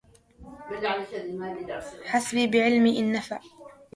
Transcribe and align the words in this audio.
حسبي 2.05 2.47
بعلمي 2.47 2.99
إن 2.99 3.11
نفع 3.11 3.39